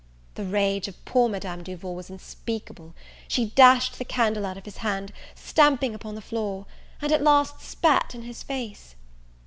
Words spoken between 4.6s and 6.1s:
his hand, stamping